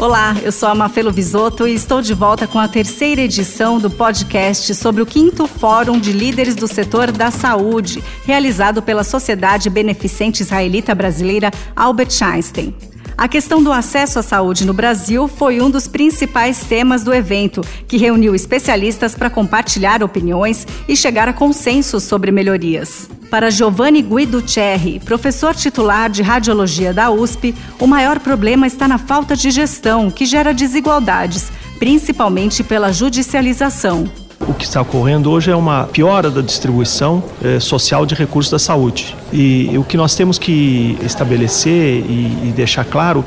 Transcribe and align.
Olá, 0.00 0.34
eu 0.42 0.50
sou 0.50 0.66
a 0.66 0.74
Mafelo 0.74 1.12
Visoto 1.12 1.68
e 1.68 1.74
estou 1.74 2.00
de 2.00 2.14
volta 2.14 2.46
com 2.46 2.58
a 2.58 2.66
terceira 2.66 3.20
edição 3.20 3.78
do 3.78 3.90
podcast 3.90 4.74
sobre 4.74 5.02
o 5.02 5.06
quinto 5.06 5.46
Fórum 5.46 6.00
de 6.00 6.10
Líderes 6.10 6.54
do 6.54 6.66
Setor 6.66 7.12
da 7.12 7.30
Saúde, 7.30 8.02
realizado 8.24 8.80
pela 8.80 9.04
Sociedade 9.04 9.68
Beneficente 9.68 10.42
Israelita 10.42 10.94
Brasileira 10.94 11.50
Albert 11.76 12.16
Einstein. 12.22 12.74
A 13.14 13.28
questão 13.28 13.62
do 13.62 13.70
acesso 13.70 14.18
à 14.18 14.22
saúde 14.22 14.64
no 14.64 14.72
Brasil 14.72 15.28
foi 15.28 15.60
um 15.60 15.70
dos 15.70 15.86
principais 15.86 16.64
temas 16.64 17.04
do 17.04 17.12
evento, 17.12 17.60
que 17.86 17.98
reuniu 17.98 18.34
especialistas 18.34 19.14
para 19.14 19.28
compartilhar 19.28 20.02
opiniões 20.02 20.66
e 20.88 20.96
chegar 20.96 21.28
a 21.28 21.34
consenso 21.34 22.00
sobre 22.00 22.32
melhorias. 22.32 23.19
Para 23.30 23.48
Giovanni 23.48 24.02
Guido 24.02 24.42
Cerri, 24.44 24.98
professor 24.98 25.54
titular 25.54 26.10
de 26.10 26.20
radiologia 26.20 26.92
da 26.92 27.12
USP, 27.12 27.54
o 27.78 27.86
maior 27.86 28.18
problema 28.18 28.66
está 28.66 28.88
na 28.88 28.98
falta 28.98 29.36
de 29.36 29.52
gestão, 29.52 30.10
que 30.10 30.26
gera 30.26 30.52
desigualdades, 30.52 31.52
principalmente 31.78 32.64
pela 32.64 32.92
judicialização. 32.92 34.10
O 34.48 34.52
que 34.52 34.64
está 34.64 34.82
ocorrendo 34.82 35.30
hoje 35.30 35.48
é 35.48 35.54
uma 35.54 35.84
piora 35.84 36.28
da 36.28 36.40
distribuição 36.40 37.22
eh, 37.40 37.60
social 37.60 38.04
de 38.04 38.16
recursos 38.16 38.50
da 38.50 38.58
saúde. 38.58 39.14
E, 39.32 39.78
o 39.78 39.84
que 39.84 39.96
nós 39.96 40.16
temos 40.16 40.36
que 40.36 40.98
estabelecer 41.00 42.04
e 42.10 42.52
deixar 42.56 42.84
claro 42.84 43.24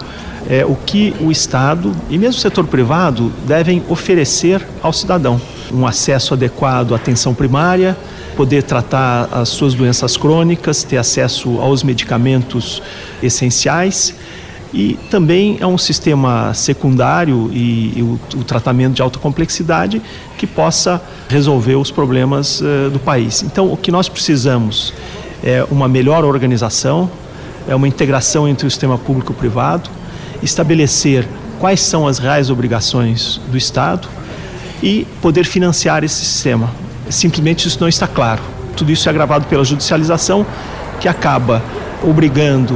é 0.50 0.66
o 0.66 0.76
que 0.76 1.14
o 1.22 1.32
Estado 1.32 1.94
e 2.10 2.18
mesmo 2.18 2.38
o 2.38 2.42
setor 2.42 2.68
privado 2.68 3.32
devem 3.48 3.82
oferecer 3.88 4.62
ao 4.82 4.92
cidadão. 4.92 5.40
Um 5.74 5.88
acesso 5.88 6.34
adequado 6.34 6.94
à 6.94 6.98
atenção 6.98 7.34
primária, 7.34 7.98
poder 8.36 8.64
tratar 8.64 9.28
as 9.32 9.50
suas 9.50 9.74
doenças 9.74 10.16
crônicas, 10.16 10.84
ter 10.84 10.98
acesso 10.98 11.60
aos 11.60 11.84
medicamentos 11.84 12.82
essenciais 13.22 14.14
e 14.74 14.98
também 15.12 15.58
é 15.60 15.68
um 15.68 15.78
sistema 15.78 16.52
secundário 16.56 17.52
e, 17.54 17.94
e 17.96 18.02
o, 18.02 18.20
o, 18.40 18.44
tratamento 18.44 18.96
de 18.96 19.02
alta 19.04 19.20
complexidade 19.20 20.02
que 20.36 20.48
possa 20.48 21.00
resolver 21.30 21.76
os 21.76 21.92
problemas 21.92 22.60
uh, 22.60 22.90
do 22.90 23.00
país. 23.00 23.44
Então, 23.44 23.72
o 23.72 23.78
que 23.78 23.92
nós 23.92 24.10
precisamos 24.10 24.92
é 25.44 25.64
uma 25.70 25.88
melhor 25.88 26.26
organização, 26.26 27.10
é 27.68 27.76
uma 27.76 27.88
integração 27.88 28.48
entre 28.48 28.66
o 28.66 28.72
sistema 28.72 28.98
público 28.98 29.32
e 29.32 29.36
o 29.36 29.38
privado, 29.38 29.92
estabelecer 30.42 31.28
quais 31.60 31.80
são 31.80 32.08
as 32.08 32.18
reais 32.18 32.50
obrigações 32.50 33.40
do 33.52 33.58
Estado 33.58 34.10
e 34.84 35.08
poder 35.22 35.46
financiar 35.46 36.04
esse 36.04 36.26
sistema. 36.26 36.70
Simplesmente 37.10 37.68
isso 37.68 37.78
não 37.80 37.88
está 37.88 38.06
claro. 38.06 38.42
Tudo 38.76 38.92
isso 38.92 39.08
é 39.08 39.10
agravado 39.10 39.46
pela 39.46 39.64
judicialização, 39.64 40.46
que 41.00 41.08
acaba 41.08 41.64
obrigando 42.04 42.76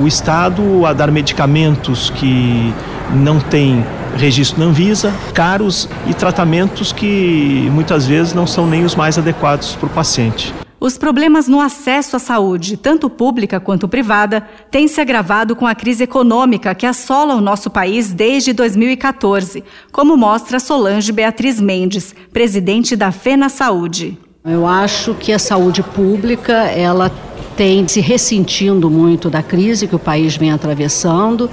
o 0.00 0.08
Estado 0.08 0.86
a 0.86 0.94
dar 0.94 1.10
medicamentos 1.10 2.08
que 2.10 2.72
não 3.12 3.38
têm 3.38 3.84
registro 4.16 4.60
na 4.60 4.66
Anvisa, 4.66 5.12
caros 5.34 5.88
e 6.06 6.14
tratamentos 6.14 6.90
que 6.90 7.68
muitas 7.72 8.06
vezes 8.06 8.32
não 8.32 8.46
são 8.46 8.66
nem 8.66 8.84
os 8.84 8.94
mais 8.94 9.18
adequados 9.18 9.76
para 9.76 9.86
o 9.86 9.90
paciente. 9.90 10.54
Os 10.82 10.98
problemas 10.98 11.46
no 11.46 11.60
acesso 11.60 12.16
à 12.16 12.18
saúde, 12.18 12.76
tanto 12.76 13.08
pública 13.08 13.60
quanto 13.60 13.86
privada, 13.86 14.40
têm 14.68 14.88
se 14.88 15.00
agravado 15.00 15.54
com 15.54 15.64
a 15.64 15.76
crise 15.76 16.02
econômica 16.02 16.74
que 16.74 16.84
assola 16.84 17.36
o 17.36 17.40
nosso 17.40 17.70
país 17.70 18.12
desde 18.12 18.52
2014, 18.52 19.62
como 19.92 20.16
mostra 20.16 20.58
Solange 20.58 21.12
Beatriz 21.12 21.60
Mendes, 21.60 22.12
presidente 22.32 22.96
da 22.96 23.12
FENA 23.12 23.48
Saúde. 23.48 24.18
Eu 24.44 24.66
acho 24.66 25.14
que 25.14 25.32
a 25.32 25.38
saúde 25.38 25.84
pública, 25.84 26.52
ela 26.52 27.12
tem 27.56 27.86
se 27.86 28.00
ressentindo 28.00 28.90
muito 28.90 29.28
da 29.28 29.42
crise 29.42 29.86
que 29.86 29.94
o 29.94 29.98
país 29.98 30.36
vem 30.36 30.50
atravessando. 30.50 31.50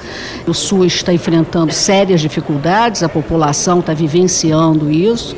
O 0.48 0.54
SUS 0.54 0.96
está 0.96 1.14
enfrentando 1.14 1.74
sérias 1.74 2.22
dificuldades, 2.22 3.04
a 3.04 3.10
população 3.10 3.80
está 3.80 3.94
vivenciando 3.94 4.90
isso. 4.90 5.36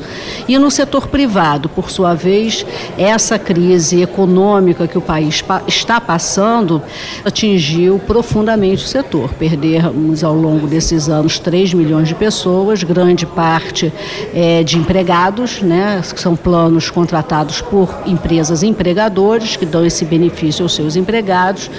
E 0.47 0.57
no 0.57 0.69
setor 0.69 1.07
privado, 1.07 1.69
por 1.69 1.89
sua 1.89 2.13
vez, 2.13 2.65
essa 2.97 3.39
crise 3.39 4.01
econômica 4.01 4.87
que 4.87 4.97
o 4.97 5.01
país 5.01 5.43
está 5.67 5.99
passando 5.99 6.81
atingiu 7.25 7.99
profundamente 7.99 8.85
o 8.85 8.87
setor. 8.87 9.33
Perdemos 9.33 10.23
ao 10.23 10.35
longo 10.35 10.67
desses 10.67 11.09
anos 11.09 11.39
3 11.39 11.73
milhões 11.73 12.07
de 12.07 12.15
pessoas, 12.15 12.83
grande 12.83 13.25
parte 13.25 13.91
é, 14.33 14.63
de 14.63 14.77
empregados, 14.77 15.61
né, 15.61 16.01
que 16.13 16.19
são 16.19 16.35
planos 16.35 16.89
contratados 16.89 17.61
por 17.61 17.89
empresas 18.05 18.63
empregadores 18.63 19.55
que 19.55 19.65
dão 19.65 19.85
esse 19.85 20.05
benefício 20.05 20.50
aos 20.59 20.73
seus 20.73 20.95
empregados. 20.95 21.69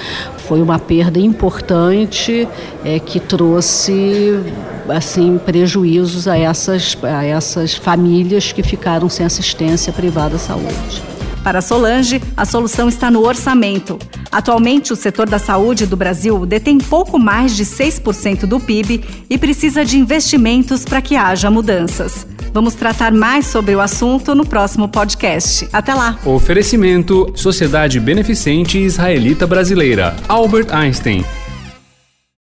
Foi 0.46 0.62
uma 0.62 0.78
perda 0.78 1.18
importante 1.18 2.48
é, 2.84 2.98
que 3.00 3.18
trouxe 3.18 4.40
assim 4.88 5.38
prejuízos 5.38 6.28
a 6.28 6.38
essas, 6.38 6.96
a 7.02 7.24
essas 7.24 7.74
famílias 7.74 8.52
que 8.52 8.62
ficaram 8.62 9.08
sem 9.08 9.26
assistência 9.26 9.92
privada 9.92 10.36
à 10.36 10.38
saúde. 10.38 11.02
Para 11.42 11.60
Solange, 11.60 12.22
a 12.36 12.44
solução 12.44 12.88
está 12.88 13.10
no 13.10 13.26
orçamento. 13.26 13.98
Atualmente, 14.30 14.92
o 14.92 14.96
setor 14.96 15.28
da 15.28 15.40
saúde 15.40 15.86
do 15.86 15.96
Brasil 15.96 16.46
detém 16.46 16.78
pouco 16.78 17.18
mais 17.18 17.56
de 17.56 17.64
6% 17.64 18.46
do 18.46 18.60
PIB 18.60 19.04
e 19.28 19.36
precisa 19.36 19.84
de 19.84 19.98
investimentos 19.98 20.84
para 20.84 21.02
que 21.02 21.16
haja 21.16 21.50
mudanças. 21.50 22.26
Vamos 22.52 22.74
tratar 22.74 23.12
mais 23.12 23.46
sobre 23.46 23.74
o 23.74 23.80
assunto 23.80 24.34
no 24.34 24.46
próximo 24.46 24.88
podcast. 24.88 25.68
Até 25.72 25.94
lá! 25.94 26.18
Oferecimento: 26.24 27.32
Sociedade 27.34 27.98
Beneficente 27.98 28.78
Israelita 28.78 29.46
Brasileira. 29.46 30.14
Albert 30.28 30.72
Einstein 30.72 31.24